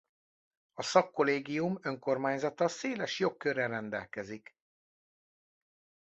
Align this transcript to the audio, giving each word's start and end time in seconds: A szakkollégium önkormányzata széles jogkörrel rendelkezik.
A 0.73 0.81
szakkollégium 0.83 1.77
önkormányzata 1.81 2.67
széles 2.67 3.19
jogkörrel 3.19 3.67
rendelkezik. 3.67 4.55